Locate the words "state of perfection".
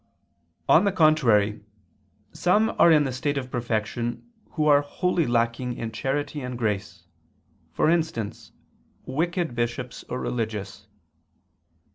3.11-4.23